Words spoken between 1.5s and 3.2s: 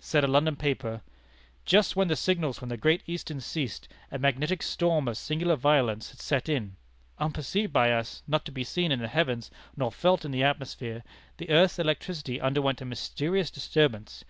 "Just when the signals from the Great